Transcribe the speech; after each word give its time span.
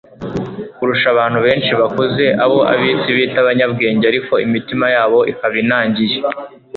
kurusha 0.77 1.07
abantu 1.13 1.39
benshi 1.45 1.71
bakuze, 1.81 2.25
abo 2.43 2.59
ab'isi 2.71 3.09
bita 3.17 3.37
abanyabwenge 3.43 4.03
ariko 4.11 4.33
imitima 4.45 4.85
yabo 4.95 5.19
ikaba 5.31 5.55
inangiye. 5.63 6.17